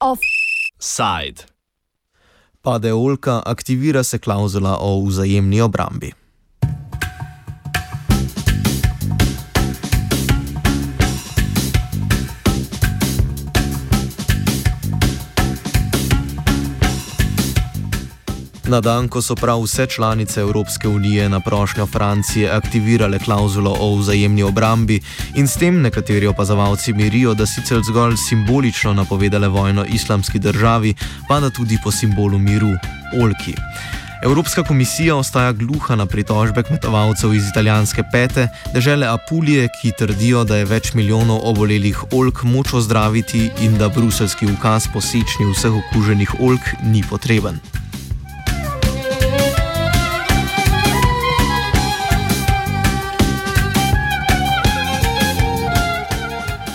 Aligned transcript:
Offside. 0.00 1.46
Pade 2.62 2.92
Olka, 2.92 3.42
aktivira 3.46 4.04
se 4.04 4.18
klauzula 4.18 4.78
o 4.78 5.06
vzajemni 5.06 5.60
obrambi. 5.62 6.14
Na 18.72 18.80
dan, 18.80 19.04
ko 19.08 19.20
so 19.20 19.34
prav 19.36 19.60
vse 19.60 19.86
članice 19.86 20.40
Evropske 20.40 20.88
unije 20.88 21.28
na 21.28 21.40
prošnjo 21.40 21.86
Francije 21.86 22.50
aktivirale 22.50 23.18
klauzulo 23.18 23.76
o 23.80 23.96
vzajemni 23.96 24.42
obrambi 24.42 25.00
in 25.34 25.48
s 25.48 25.56
tem 25.56 25.80
nekateri 25.80 26.26
opazovalci 26.26 26.92
mirijo, 26.92 27.34
da 27.34 27.46
sicer 27.46 27.82
zgolj 27.84 28.16
simbolično 28.16 28.94
napovedale 28.94 29.48
vojno 29.48 29.84
islamski 29.84 30.38
državi, 30.38 30.94
pa 31.28 31.40
da 31.40 31.50
tudi 31.50 31.78
po 31.84 31.90
simbolu 31.90 32.38
miru- 32.38 32.70
Olki. 33.22 33.54
Evropska 34.24 34.62
komisija 34.64 35.16
ostaja 35.16 35.52
gluha 35.52 35.96
na 35.96 36.06
pritožbe 36.06 36.62
kmetovalcev 36.62 37.34
iz 37.34 37.48
italijanske 37.48 38.02
pete, 38.12 38.48
države 38.74 39.06
Apulije, 39.06 39.68
ki 39.82 39.92
trdijo, 39.98 40.44
da 40.44 40.56
je 40.56 40.64
več 40.64 40.94
milijonov 40.94 41.40
obolelih 41.44 42.04
olk 42.12 42.42
moč 42.42 42.72
ozdraviti 42.72 43.50
in 43.60 43.78
da 43.78 43.88
bruselski 43.88 44.46
ukaz 44.46 44.88
po 44.92 45.00
sečnji 45.00 45.52
vseh 45.52 45.72
okuženih 45.72 46.34
olk 46.40 46.74
ni 46.82 47.04
potreben. 47.10 47.81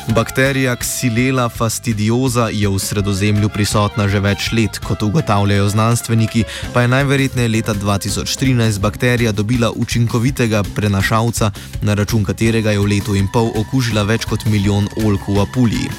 Bakterija 0.08 0.76
Xylella 0.76 1.50
fastidiosa 1.50 2.50
je 2.50 2.70
v 2.70 2.80
sredozemlju 2.80 3.50
prisotna 3.50 4.08
že 4.08 4.22
več 4.24 4.52
let, 4.56 4.80
kot 4.80 5.04
ugotavljajo 5.04 5.68
znanstveniki, 5.70 6.46
pa 6.74 6.82
je 6.82 6.92
najverjetneje 6.94 7.50
leta 7.52 7.76
2013 7.76 8.80
bakterija 8.80 9.32
dobila 9.32 9.72
učinkovitega 9.76 10.64
prenašalca, 10.76 11.52
na 11.82 11.94
račun 11.94 12.24
katerega 12.24 12.72
je 12.72 12.80
v 12.80 12.88
letu 12.88 13.16
in 13.20 13.28
pol 13.28 13.52
okužila 13.56 14.08
več 14.08 14.26
kot 14.26 14.48
milijon 14.48 14.88
olk 15.04 15.28
v 15.28 15.44
Apuliji. 15.44 15.92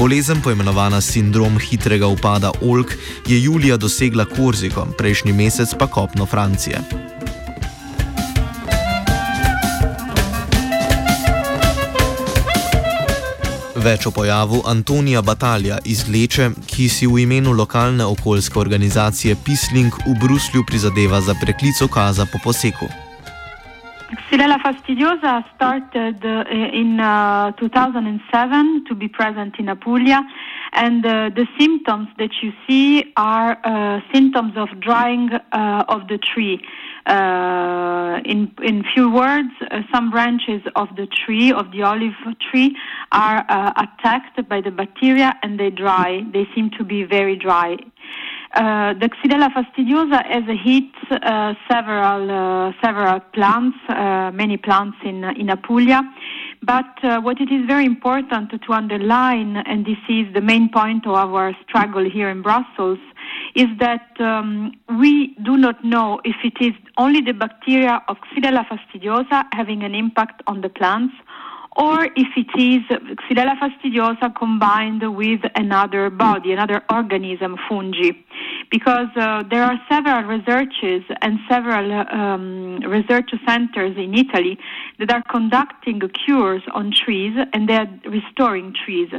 Bolezen, 0.00 0.40
poimenovana 0.40 1.00
sindrom 1.00 1.60
hitrega 1.60 2.08
upada 2.08 2.52
olk, 2.62 2.96
je 3.28 3.42
julija 3.42 3.76
dosegla 3.76 4.24
Korziko, 4.24 4.88
prejšnji 4.96 5.36
mesec 5.36 5.76
pa 5.76 5.86
kopno 5.86 6.26
Francije. 6.26 7.09
Več 13.80 14.04
o 14.04 14.10
pojavu 14.12 14.58
Antonija 14.68 15.22
Batalja 15.24 15.78
iz 15.88 16.02
Leče, 16.12 16.50
ki 16.68 16.84
si 16.92 17.06
v 17.08 17.22
imenu 17.22 17.54
lokalne 17.56 18.04
okoljske 18.04 18.58
organizacije 18.60 19.38
Pisling 19.46 19.94
v 20.04 20.16
Bruslju 20.20 20.66
prizadeva 20.68 21.20
za 21.24 21.32
preklic 21.40 21.80
okaza 21.86 22.26
po 22.28 22.36
poseku. 22.44 22.90
Xylella 24.26 24.58
fastidiosa 24.60 25.40
started 25.54 26.20
uh, 26.28 26.44
in 26.76 27.00
uh, 27.00 27.56
2007 27.56 28.84
to 28.88 28.94
be 28.94 29.08
present 29.08 29.56
in 29.58 29.72
Apulia, 29.72 30.20
and 30.72 31.04
uh, 31.04 31.30
the 31.34 31.46
symptoms 31.58 32.08
that 32.18 32.30
you 32.42 32.52
see 32.66 33.12
are 33.16 33.58
uh, 33.64 34.00
symptoms 34.12 34.52
of 34.56 34.68
drying 34.80 35.30
uh, 35.32 35.84
of 35.88 36.08
the 36.08 36.18
tree. 36.18 36.60
Uh, 37.06 38.20
in 38.24 38.52
in 38.62 38.84
few 38.94 39.10
words, 39.10 39.50
uh, 39.62 39.80
some 39.92 40.10
branches 40.10 40.62
of 40.76 40.88
the 40.96 41.06
tree 41.06 41.52
of 41.52 41.72
the 41.72 41.82
olive 41.82 42.14
tree 42.50 42.76
are 43.10 43.44
uh, 43.48 43.72
attacked 43.76 44.48
by 44.48 44.60
the 44.60 44.70
bacteria 44.70 45.34
and 45.42 45.58
they 45.58 45.70
dry. 45.70 46.22
They 46.32 46.46
seem 46.54 46.70
to 46.78 46.84
be 46.84 47.04
very 47.04 47.36
dry. 47.36 47.76
Uh, 48.54 48.94
the 48.94 49.08
Xylella 49.22 49.48
fastidiosa 49.52 50.26
has 50.26 50.44
hit 50.64 50.90
uh, 51.22 51.54
several 51.70 52.30
uh, 52.30 52.72
several 52.82 53.20
plants, 53.32 53.78
uh, 53.88 54.30
many 54.34 54.56
plants 54.56 54.96
in 55.04 55.24
in 55.24 55.50
Apulia. 55.50 56.02
But 56.62 57.02
uh, 57.02 57.20
what 57.20 57.40
it 57.40 57.50
is 57.50 57.66
very 57.66 57.86
important 57.86 58.50
to 58.50 58.72
underline, 58.72 59.56
and 59.56 59.86
this 59.86 59.98
is 60.08 60.32
the 60.34 60.42
main 60.42 60.68
point 60.68 61.06
of 61.06 61.14
our 61.14 61.56
struggle 61.66 62.08
here 62.08 62.28
in 62.28 62.42
Brussels, 62.42 62.98
is 63.54 63.68
that 63.78 64.20
um, 64.20 64.72
we 64.98 65.34
do 65.42 65.56
not 65.56 65.82
know 65.84 66.20
if 66.24 66.36
it 66.44 66.62
is 66.62 66.74
only 66.98 67.22
the 67.22 67.32
bacteria 67.32 68.02
of 68.08 68.18
Xylella 68.34 68.66
fastidiosa 68.66 69.44
having 69.52 69.82
an 69.82 69.94
impact 69.94 70.42
on 70.46 70.60
the 70.60 70.68
plants 70.68 71.14
or 71.76 72.04
if 72.16 72.28
it 72.36 72.60
is 72.60 72.82
Xylella 73.30 73.56
fastidiosa 73.58 74.34
combined 74.34 75.02
with 75.16 75.40
another 75.54 76.10
body, 76.10 76.52
another 76.52 76.82
organism, 76.90 77.56
fungi. 77.68 78.10
Because 78.70 79.08
uh, 79.16 79.44
there 79.50 79.62
are 79.62 79.80
several 79.88 80.22
researches 80.24 81.02
and 81.22 81.38
several 81.48 81.92
um, 81.92 82.80
research 82.80 83.30
centers 83.46 83.96
in 83.96 84.14
Italy 84.14 84.58
that 84.98 85.12
are 85.12 85.22
conducting 85.30 86.00
cures 86.24 86.62
on 86.72 86.92
trees 86.92 87.36
and 87.52 87.68
they 87.68 87.76
are 87.76 87.88
restoring 88.04 88.74
trees. 88.84 89.10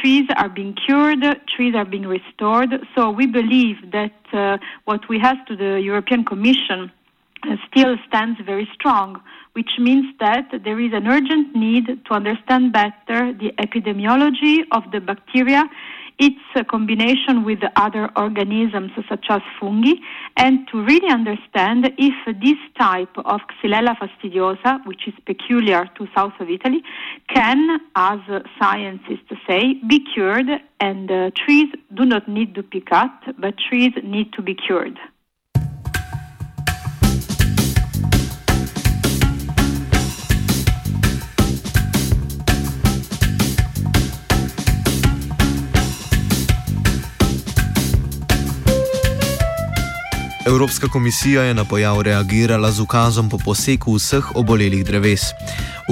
Trees 0.00 0.28
are 0.36 0.48
being 0.48 0.74
cured, 0.74 1.24
trees 1.48 1.74
are 1.74 1.84
being 1.84 2.06
restored. 2.06 2.70
So 2.94 3.10
we 3.10 3.26
believe 3.26 3.90
that 3.90 4.14
uh, 4.32 4.58
what 4.84 5.08
we 5.08 5.18
have 5.18 5.44
to 5.46 5.56
the 5.56 5.80
European 5.80 6.24
Commission 6.24 6.92
still 7.70 7.96
stands 8.08 8.40
very 8.44 8.68
strong 8.74 9.20
which 9.58 9.72
means 9.80 10.06
that 10.20 10.46
there 10.64 10.78
is 10.78 10.92
an 10.92 11.08
urgent 11.08 11.52
need 11.52 11.86
to 12.06 12.14
understand 12.14 12.72
better 12.72 13.32
the 13.32 13.50
epidemiology 13.58 14.60
of 14.70 14.84
the 14.92 15.00
bacteria, 15.00 15.64
its 16.20 16.68
combination 16.70 17.44
with 17.44 17.58
other 17.74 18.08
organisms 18.14 18.92
such 19.08 19.26
as 19.28 19.40
fungi, 19.58 19.94
and 20.36 20.68
to 20.70 20.80
really 20.84 21.10
understand 21.10 21.90
if 21.98 22.16
this 22.40 22.60
type 22.78 23.14
of 23.16 23.40
Xylella 23.60 23.96
fastidiosa, 24.00 24.86
which 24.86 25.08
is 25.08 25.14
peculiar 25.26 25.88
to 25.96 26.06
south 26.14 26.34
of 26.38 26.48
Italy, 26.48 26.82
can, 27.34 27.80
as 27.96 28.20
scientists 28.60 29.32
say, 29.48 29.74
be 29.88 29.98
cured, 30.14 30.50
and 30.78 31.10
uh, 31.10 31.30
trees 31.34 31.68
do 31.94 32.04
not 32.04 32.28
need 32.28 32.54
to 32.54 32.62
be 32.62 32.80
cut, 32.80 33.10
but 33.38 33.54
trees 33.68 33.92
need 34.04 34.32
to 34.34 34.40
be 34.42 34.54
cured. 34.54 34.98
Evropska 50.48 50.88
komisija 50.88 51.42
je 51.42 51.54
na 51.54 51.64
pojav 51.64 52.02
reagirala 52.02 52.70
z 52.70 52.80
ukazom 52.80 53.28
po 53.28 53.38
poseku 53.44 53.92
vseh 53.94 54.36
obolelih 54.36 54.84
dreves. 54.84 55.22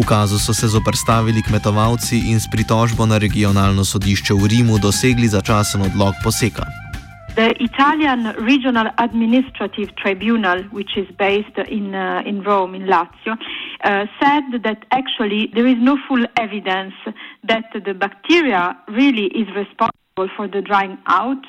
Ukazu 0.03 0.39
so 0.39 0.53
se 0.55 0.69
zoprstavili 0.69 1.43
kmetovalci 1.43 2.17
in 2.31 2.41
s 2.41 2.47
pritožbo 2.53 3.06
na 3.06 3.19
regionalno 3.19 3.84
sodišče 3.84 4.34
v 4.34 4.47
Rimu 4.53 4.78
dosegli 4.78 5.28
začasen 5.28 5.83
odlog 5.83 6.15
poseka. 6.25 6.65
The 7.34 7.53
Italian 7.69 8.22
Regional 8.50 8.89
Administrative 8.97 9.91
Tribunal, 10.03 10.59
which 10.78 10.93
is 10.97 11.09
based 11.19 11.59
in, 11.69 11.95
uh, 11.95 12.31
in 12.31 12.37
Rome, 12.49 12.72
in 12.78 12.84
Lazio, 12.93 13.33
uh, 13.37 13.39
said 14.21 14.45
that 14.66 14.78
actually 14.91 15.50
there 15.55 15.69
is 15.75 15.78
no 15.91 15.95
full 16.09 16.25
evidence 16.47 16.97
that 17.50 17.66
the 17.87 17.95
bacteria 17.95 18.62
really 18.89 19.27
is 19.41 19.49
responsible 19.62 20.06
for 20.16 20.49
the 20.49 20.62
drying 20.62 20.97
out 21.09 21.44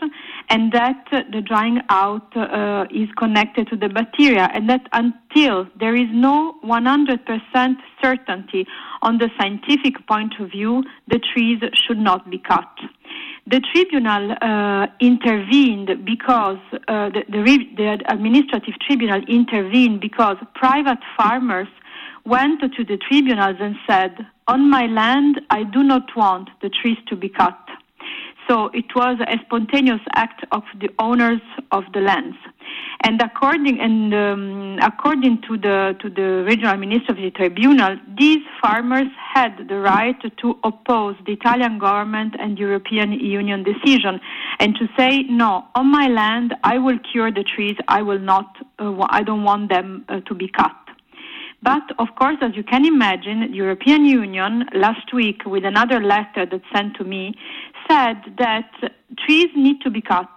and 0.49 0.73
that 0.73 1.05
the 1.31 1.41
drying 1.41 1.79
out 1.87 2.35
uh, 2.35 2.83
is 2.91 3.07
connected 3.17 3.65
to 3.69 3.77
the 3.77 3.87
bacteria 3.87 4.49
and 4.53 4.69
that 4.69 4.81
until 4.91 5.65
there 5.79 5.95
is 5.95 6.09
no 6.11 6.55
100% 6.65 7.75
certainty 8.03 8.67
on 9.01 9.19
the 9.19 9.29
scientific 9.39 10.05
point 10.05 10.33
of 10.41 10.51
view 10.51 10.83
the 11.07 11.17
trees 11.33 11.61
should 11.73 11.97
not 11.97 12.29
be 12.29 12.39
cut. 12.39 12.67
The 13.49 13.61
tribunal 13.71 14.35
uh, 14.41 14.87
intervened 14.99 16.03
because 16.03 16.59
uh, 16.73 17.07
the, 17.09 17.23
the, 17.29 17.57
the 17.77 17.99
administrative 18.09 18.73
tribunal 18.85 19.21
intervened 19.29 20.01
because 20.01 20.35
private 20.55 20.99
farmers 21.17 21.69
went 22.25 22.59
to 22.59 22.83
the 22.83 22.97
tribunals 22.97 23.55
and 23.61 23.77
said 23.89 24.27
on 24.49 24.69
my 24.69 24.85
land 24.87 25.39
i 25.49 25.63
do 25.63 25.81
not 25.81 26.03
want 26.17 26.49
the 26.61 26.69
trees 26.69 26.97
to 27.07 27.15
be 27.15 27.29
cut 27.29 27.57
So 28.47 28.67
it 28.73 28.95
was 28.95 29.19
a 29.27 29.37
spontaneous 29.45 29.99
act 30.13 30.45
of 30.51 30.63
the 30.79 30.89
owners 30.99 31.41
of 31.71 31.83
the 31.93 31.99
lands. 31.99 32.37
And 33.03 33.21
according 33.21 33.79
and 33.79 34.13
um, 34.13 34.79
according 34.81 35.41
to 35.47 35.57
the 35.57 35.95
to 36.01 36.09
the 36.09 36.43
regional 36.45 36.77
ministry 36.77 37.09
of 37.09 37.17
the 37.17 37.31
tribunal, 37.31 37.97
these 38.17 38.43
farmers 38.61 39.07
had 39.33 39.67
the 39.67 39.79
right 39.79 40.19
to 40.41 40.59
oppose 40.63 41.15
the 41.25 41.33
Italian 41.33 41.77
government 41.77 42.35
and 42.39 42.57
European 42.57 43.11
Union 43.11 43.63
decision, 43.63 44.19
and 44.59 44.75
to 44.75 44.87
say 44.97 45.23
no, 45.23 45.65
on 45.75 45.91
my 45.91 46.07
land 46.07 46.55
I 46.63 46.77
will 46.79 46.99
cure 47.11 47.31
the 47.31 47.43
trees. 47.43 47.77
I 47.87 48.01
will 48.01 48.19
not. 48.19 48.47
Uh, 48.79 49.05
I 49.09 49.23
don't 49.23 49.43
want 49.43 49.69
them 49.69 50.05
uh, 50.09 50.21
to 50.21 50.33
be 50.33 50.49
cut. 50.49 50.75
But 51.63 51.83
of 51.97 52.09
course, 52.15 52.37
as 52.41 52.55
you 52.55 52.63
can 52.63 52.85
imagine, 52.85 53.39
the 53.51 53.57
European 53.57 54.05
Union 54.05 54.65
last 54.73 55.11
week, 55.11 55.41
with 55.45 55.65
another 55.65 55.99
letter 55.99 56.45
that 56.45 56.61
sent 56.73 56.95
to 56.97 57.03
me, 57.03 57.33
said 57.89 58.17
that 58.37 58.69
trees 59.25 59.49
need 59.55 59.81
to 59.81 59.89
be 59.89 60.01
cut. 60.01 60.29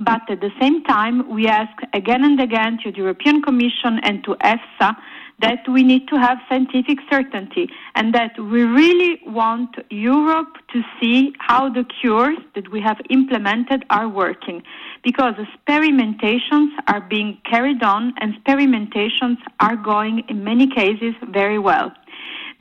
But 0.00 0.22
at 0.28 0.40
the 0.40 0.50
same 0.60 0.82
time, 0.84 1.30
we 1.30 1.46
ask 1.46 1.76
again 1.92 2.24
and 2.24 2.40
again 2.40 2.78
to 2.82 2.90
the 2.90 2.98
European 2.98 3.42
Commission 3.42 4.00
and 4.02 4.24
to 4.24 4.34
EFSA 4.34 4.96
that 5.40 5.68
we 5.68 5.82
need 5.82 6.06
to 6.08 6.16
have 6.16 6.38
scientific 6.48 6.98
certainty 7.10 7.68
and 7.94 8.14
that 8.14 8.38
we 8.38 8.62
really 8.62 9.20
want 9.26 9.70
Europe 9.90 10.56
to 10.72 10.82
see 11.00 11.32
how 11.38 11.68
the 11.68 11.84
cures 12.00 12.38
that 12.54 12.70
we 12.70 12.80
have 12.80 12.98
implemented 13.10 13.84
are 13.90 14.08
working 14.08 14.62
because 15.02 15.34
experimentations 15.34 16.70
are 16.86 17.00
being 17.00 17.38
carried 17.50 17.82
on 17.82 18.14
and 18.20 18.34
experimentations 18.34 19.36
are 19.60 19.76
going 19.76 20.24
in 20.28 20.44
many 20.44 20.66
cases 20.68 21.14
very 21.30 21.58
well. 21.58 21.92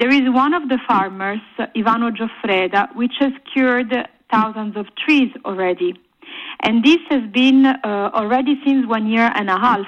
There 0.04 0.12
is 0.12 0.30
one 0.34 0.54
of 0.54 0.68
the 0.68 0.80
farmers, 0.86 1.40
Ivano 1.78 2.12
Gioffreda, 2.12 2.94
which 2.94 3.14
has 3.22 3.32
cured 3.54 3.96
thousands 4.30 4.76
of 4.76 4.88
trees 4.98 5.32
already. 5.46 5.94
And 6.60 6.84
this 6.84 7.00
has 7.10 7.22
been 7.32 7.66
uh, 7.66 8.12
already 8.14 8.60
since 8.66 8.86
one 8.86 9.08
year 9.08 9.32
and 9.34 9.50
a 9.50 9.58
half. 9.58 9.86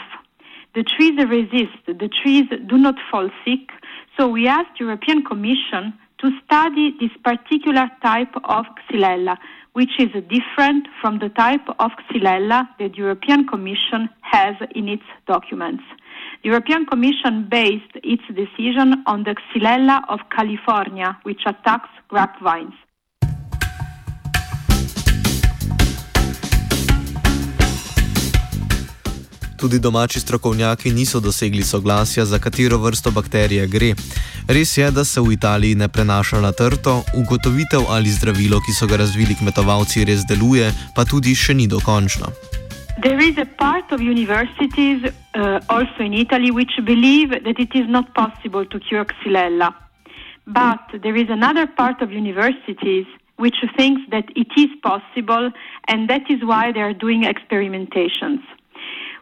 The 0.73 0.83
trees 0.83 1.19
resist, 1.27 1.83
the 1.85 2.09
trees 2.23 2.45
do 2.65 2.77
not 2.77 2.95
fall 3.11 3.29
sick. 3.43 3.71
So 4.17 4.29
we 4.29 4.47
asked 4.47 4.79
the 4.79 4.85
European 4.85 5.21
Commission 5.21 5.93
to 6.19 6.31
study 6.45 6.95
this 6.97 7.11
particular 7.21 7.91
type 8.01 8.33
of 8.45 8.63
Xylella, 8.89 9.35
which 9.73 9.99
is 9.99 10.11
different 10.29 10.87
from 11.01 11.19
the 11.19 11.27
type 11.27 11.67
of 11.79 11.91
Xylella 12.09 12.69
that 12.79 12.95
European 12.95 13.45
Commission 13.45 14.07
has 14.21 14.55
in 14.73 14.87
its 14.87 15.03
documents. 15.27 15.83
European 16.45 16.85
Commission 16.85 17.49
based 17.49 17.95
its 18.03 18.21
decision 18.41 19.01
on 19.07 19.23
the 19.23 19.35
Xylella 19.49 19.97
of 20.07 20.19
California, 20.29 21.17
which 21.23 21.41
attacks 21.47 21.89
grapevines. 22.07 22.73
Tudi 29.57 29.79
domači 29.79 30.19
strokovnjaki 30.19 30.91
niso 30.93 31.19
dosegli 31.19 31.63
soglasja, 31.63 32.25
za 32.25 32.39
katero 32.39 32.77
vrsto 32.77 33.11
bakterije 33.11 33.67
gre. 33.67 33.93
Res 34.47 34.77
je, 34.77 34.91
da 34.91 35.03
se 35.03 35.21
v 35.21 35.33
Italiji 35.33 35.75
ne 35.75 35.87
prenaša 35.87 36.41
na 36.41 36.51
trto, 36.51 37.03
ugotovitev 37.13 37.81
ali 37.89 38.09
zdravilo, 38.09 38.59
ki 38.61 38.73
so 38.73 38.87
ga 38.87 38.97
razvili 38.97 39.35
kmetovalci, 39.35 40.05
res 40.05 40.21
deluje, 40.29 40.69
pa 40.95 41.05
tudi 41.05 41.35
še 41.35 41.53
ni 41.53 41.67
dokončno. 41.67 42.54
There 42.97 43.19
is 43.19 43.37
a 43.37 43.45
part 43.45 43.91
of 43.91 44.01
universities, 44.01 45.03
uh, 45.33 45.59
also 45.69 45.99
in 45.99 46.13
Italy, 46.13 46.49
which 46.49 46.71
believe 46.85 47.31
that 47.31 47.59
it 47.59 47.75
is 47.75 47.87
not 47.89 48.13
possible 48.13 48.65
to 48.65 48.79
cure 48.79 49.05
Xylella. 49.05 49.75
But 50.47 50.79
there 51.03 51.15
is 51.15 51.29
another 51.29 51.67
part 51.67 52.01
of 52.01 52.11
universities 52.11 53.05
which 53.35 53.57
thinks 53.75 54.01
that 54.11 54.25
it 54.35 54.47
is 54.55 54.69
possible, 54.81 55.51
and 55.89 56.09
that 56.09 56.29
is 56.29 56.39
why 56.43 56.71
they 56.71 56.79
are 56.79 56.93
doing 56.93 57.23
experimentations. 57.23 58.39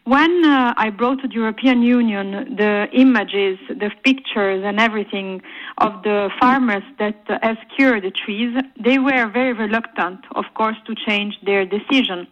When 0.06 0.44
uh, 0.44 0.74
I 0.76 0.90
brought 0.90 1.22
to 1.22 1.30
the 1.30 1.34
European 1.34 1.82
Union 1.82 2.56
the 2.58 2.88
images, 2.92 3.58
the 3.70 3.90
pictures, 4.04 4.62
and 4.66 4.78
everything 4.78 5.42
of 5.78 6.04
the 6.04 6.30
farmers 6.42 6.84
that 7.00 7.22
uh, 7.30 7.40
have 7.42 7.58
cured 7.76 8.04
the 8.04 8.12
trees, 8.12 8.54
they 8.78 9.00
were 9.00 9.30
very 9.32 9.54
reluctant, 9.54 10.20
of 10.36 10.44
course, 10.56 10.76
to 10.88 10.94
change 11.08 11.40
their 11.46 11.66
decision. 11.66 12.28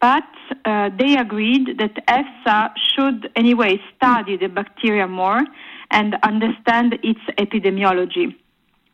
But 0.00 0.28
uh, 0.64 0.90
they 0.96 1.16
agreed 1.16 1.78
that 1.78 1.94
EFSA 2.06 2.70
should 2.94 3.30
anyway 3.34 3.80
study 3.96 4.36
the 4.36 4.48
bacteria 4.48 5.08
more 5.08 5.40
and 5.90 6.16
understand 6.22 6.98
its 7.02 7.20
epidemiology. 7.38 8.36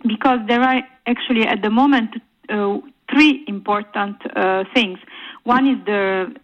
Because 0.06 0.38
there 0.48 0.62
are 0.62 0.82
actually 1.06 1.46
at 1.46 1.62
the 1.62 1.70
moment 1.70 2.10
uh, 2.48 2.78
three 3.10 3.44
important 3.46 4.16
uh, 4.34 4.64
things. 4.74 4.98
One 5.44 5.66
is 5.68 5.84
the 5.84 6.34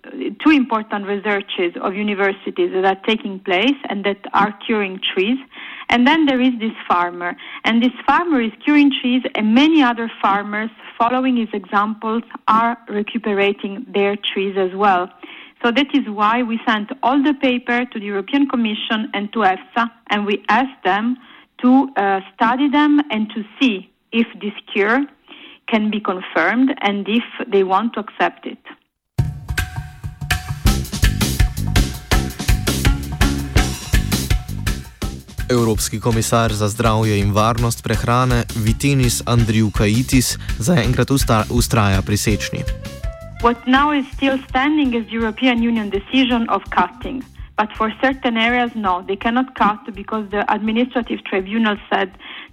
two 0.45 0.51
important 0.51 1.07
researches 1.07 1.73
of 1.81 1.95
universities 1.95 2.71
that 2.73 2.85
are 2.85 3.01
taking 3.07 3.41
place 3.41 3.77
and 3.89 4.05
that 4.05 4.21
are 4.35 4.53
curing 4.67 5.01
trees. 5.15 5.39
And 5.91 6.07
then 6.07 6.27
there 6.27 6.41
is 6.41 6.53
this 6.61 6.73
farmer. 6.89 7.37
And 7.65 7.83
this 7.83 7.93
farmer 8.07 8.41
is 8.41 8.53
curing 8.65 8.91
trees, 9.01 9.23
and 9.35 9.55
many 9.55 9.83
other 9.83 10.11
farmers, 10.23 10.71
following 10.97 11.37
his 11.37 11.49
examples, 11.53 12.23
are 12.49 12.79
recuperating 12.89 13.85
their 13.93 14.17
trees 14.17 14.57
as 14.57 14.71
well. 14.75 15.11
So 15.63 15.71
that 15.73 15.89
is 15.93 16.09
why 16.09 16.43
we 16.43 16.59
sent 16.67 16.91
all 17.03 17.23
the 17.23 17.35
paper 17.35 17.85
to 17.85 17.99
the 17.99 18.07
European 18.07 18.49
Commission 18.49 19.11
and 19.13 19.31
to 19.35 19.41
EFSA, 19.41 19.91
and 20.09 20.25
we 20.25 20.43
asked 20.49 20.83
them 20.85 21.17
to 21.61 21.89
uh, 21.97 22.21
study 22.35 22.71
them 22.71 23.01
and 23.11 23.29
to 23.35 23.45
see 23.61 23.91
if 24.13 24.27
this 24.41 24.55
cure 24.73 25.05
can 25.67 25.91
be 25.91 26.01
confirmed 26.01 26.75
and 26.81 27.07
if 27.09 27.25
they 27.49 27.63
want 27.65 27.93
to 27.95 28.01
accept 28.01 28.47
it. 28.47 28.59
Evropski 35.51 36.01
komisar 36.01 36.53
za 36.53 36.69
zdravje 36.69 37.19
in 37.21 37.33
varnost 37.33 37.85
prehrane 37.85 38.45
Vitenis 38.57 39.23
Andriukaitis 39.27 40.39
zaenkrat 40.59 41.11
ustraja 41.51 42.03
pri 42.07 42.17
sečni. 42.17 42.61
What 43.43 43.67
now 43.67 43.91
is 44.01 44.07
still 44.15 44.39
standing 44.49 44.95
is 44.95 45.05
European 45.13 45.59
Union 45.59 45.91
decision 45.91 46.47
of 46.51 46.63
cutting. 46.79 47.23
But 47.61 47.69
for 47.79 47.93
certain 48.01 48.37
areas, 48.37 48.71
no, 48.75 49.03
they 49.09 49.17
cannot 49.17 49.49
cut 49.55 49.95
because 49.95 50.25
the 50.31 50.43
administrative 50.49 51.21
tribunal 51.31 51.77
said 51.91 52.09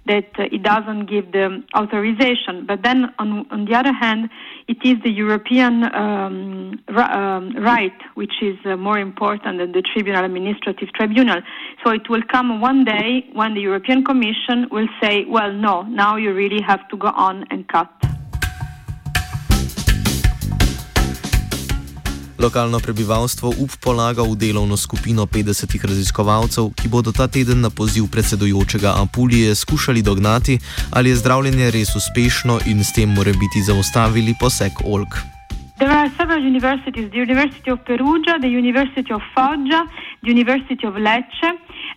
that 0.06 0.28
uh, 0.38 0.54
it 0.56 0.62
doesn't 0.62 1.06
give 1.06 1.32
the 1.32 1.62
authorization. 1.80 2.66
But 2.66 2.82
then, 2.82 2.98
on, 3.18 3.46
on 3.50 3.64
the 3.64 3.74
other 3.80 3.94
hand, 4.04 4.28
it 4.68 4.76
is 4.84 5.02
the 5.02 5.10
European 5.10 5.84
um, 5.94 6.78
um, 6.88 7.56
right 7.56 7.98
which 8.14 8.34
is 8.42 8.56
uh, 8.66 8.76
more 8.76 8.98
important 8.98 9.58
than 9.58 9.72
the 9.72 9.82
tribunal 9.82 10.24
administrative 10.24 10.92
tribunal. 10.92 11.40
So 11.84 11.90
it 11.90 12.08
will 12.10 12.22
come 12.30 12.60
one 12.60 12.84
day 12.84 13.26
when 13.32 13.54
the 13.54 13.62
European 13.62 14.04
Commission 14.04 14.68
will 14.70 14.88
say, 15.02 15.24
well, 15.24 15.52
no, 15.52 15.82
now 15.82 16.16
you 16.16 16.34
really 16.34 16.60
have 16.62 16.86
to 16.88 16.96
go 16.96 17.08
on 17.08 17.44
and 17.50 17.66
cut. 17.68 18.07
Lokalno 22.38 22.78
prebivalstvo 22.78 23.48
up 23.48 23.70
polaga 23.82 24.22
v 24.22 24.36
delovno 24.38 24.76
skupino 24.76 25.26
50 25.26 25.74
raziskovalcev, 25.86 26.70
ki 26.70 26.88
bodo 26.88 27.10
ta 27.12 27.26
teden 27.26 27.60
na 27.60 27.70
poziv 27.70 28.06
predsedujočega 28.06 28.94
Apulije 29.02 29.54
skušali 29.54 30.02
dognati, 30.02 30.58
ali 30.94 31.10
je 31.10 31.16
zdravljenje 31.16 31.70
res 31.70 31.96
uspešno 31.98 32.60
in 32.70 32.84
s 32.84 32.94
tem 32.94 33.10
more 33.10 33.32
biti 33.34 33.62
zaustavili 33.62 34.34
poseg 34.40 34.72
Olk. 34.86 35.18
There 35.78 35.90
are 35.90 36.10
several 36.18 36.42
universities 36.42 37.10
the 37.10 37.18
University 37.18 37.70
of 37.70 37.78
Perugia, 37.84 38.38
the 38.40 38.48
University 38.48 39.12
of 39.12 39.22
Foggia, 39.34 39.86
the 40.22 40.30
University 40.30 40.86
of 40.86 40.94
Lecce, 40.94 41.50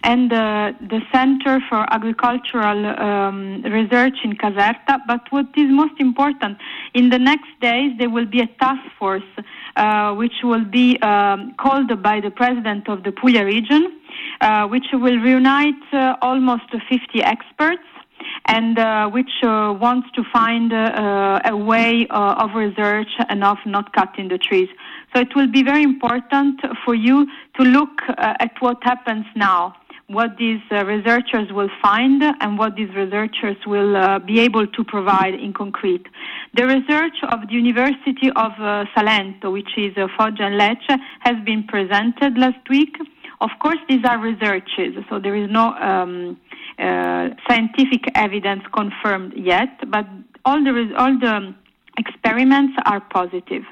and 0.04 0.32
uh, 0.32 0.72
the 0.89 1.01
Center 1.12 1.60
for 1.68 1.86
Agricultural 1.94 2.80
um, 3.00 3.63
Research 3.63 4.18
in 4.24 4.34
Caserta. 4.38 5.00
But 5.08 5.22
what 5.32 5.48
is 5.58 5.70
most 5.70 6.00
important, 6.00 6.58
in 6.94 7.10
the 7.10 7.18
next 7.18 7.50
days, 7.60 7.92
there 7.98 8.10
will 8.10 8.27
be 8.27 8.42
a 8.42 8.50
task 8.60 8.86
force 9.00 9.32
uh, 9.75 10.13
which 10.13 10.34
will 10.44 10.66
be 10.66 11.00
um, 11.01 11.54
called 11.60 12.01
by 12.01 12.20
the 12.20 12.32
president 12.32 12.90
of 12.90 13.04
the 13.04 13.12
Puglia 13.12 13.46
region, 13.46 14.00
uh, 14.42 14.68
which 14.68 14.86
will 14.94 15.18
reunite 15.18 15.94
uh, 15.94 16.16
almost 16.22 16.63
50 16.72 17.24
experts 17.24 17.84
and 18.46 18.78
uh, 18.78 19.10
which 19.10 19.32
uh, 19.44 19.74
wants 19.80 20.08
to 20.16 20.24
find 20.32 20.74
uh, 20.74 21.40
a 21.46 21.56
way 21.56 22.08
of 22.10 22.54
research 22.56 23.10
and 23.30 23.44
of 23.44 23.58
not 23.66 23.94
cutting 23.94 24.28
the 24.28 24.38
trees. 24.38 24.70
So 25.13 25.22
it 25.22 25.36
will 25.36 25.48
be 25.48 25.63
very 25.63 25.84
important 25.84 26.62
for 26.86 26.96
you 26.96 27.28
to 27.58 27.63
look 27.63 28.01
at 28.18 28.51
what 28.60 28.78
happens 28.84 29.25
now 29.36 29.75
what 30.13 30.38
these 30.38 30.62
uh, 30.72 30.86
researchers 30.86 31.51
will 31.51 31.70
find 31.82 32.22
and 32.24 32.58
what 32.58 32.75
these 32.75 32.89
researchers 32.96 33.58
will 33.65 33.96
uh, 33.96 34.20
be 34.20 34.39
able 34.39 34.68
to 34.68 34.84
provide 34.84 35.34
in 35.34 35.53
concrete. 35.53 36.06
The 36.56 36.65
research 36.65 37.18
of 37.32 37.48
the 37.48 37.53
University 37.53 38.30
of 38.36 38.51
uh, 38.60 38.86
Salento, 38.96 39.51
which 39.51 39.77
is 39.77 39.96
uh, 39.98 40.08
Foggia 40.18 40.44
and 40.44 40.60
Lecce, 40.60 40.98
has 41.22 41.36
been 41.46 41.63
presented 41.63 42.38
last 42.38 42.70
week. 42.70 42.96
Of 43.39 43.50
course, 43.60 43.80
these 43.89 44.03
are 44.06 44.20
researches, 44.20 44.94
so 45.10 45.20
there 45.20 45.36
is 45.36 45.50
no 45.50 45.74
um, 45.75 46.39
uh, 46.77 47.30
scientific 47.48 48.03
evidence 48.15 48.63
confirmed 48.74 49.34
yet, 49.36 49.70
but 49.89 50.06
all 50.46 50.63
the, 50.63 50.94
all 50.98 51.18
the 51.20 51.56
experiments 51.98 52.74
are 52.86 53.00
positive. 53.00 53.63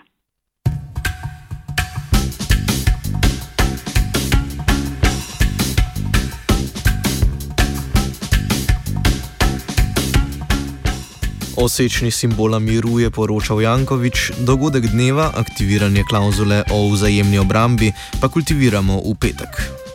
O 11.60 11.68
sečni 11.68 12.12
simbola 12.12 12.60
miru 12.60 13.00
je 13.04 13.10
poročal 13.12 13.60
Jankovič, 13.60 14.32
dogodek 14.48 14.88
dneva, 14.96 15.28
aktiviranje 15.36 16.08
klauzule 16.08 16.64
o 16.72 16.88
vzajemni 16.88 17.36
obrambi, 17.36 17.92
pa 18.24 18.32
kultiviramo 18.32 19.04
v 19.04 19.12
petek. 19.20 19.89